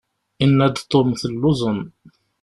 [0.39, 1.79] Yenna-d Tom telluẓem.